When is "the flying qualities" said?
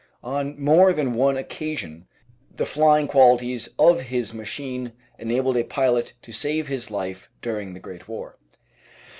2.51-3.69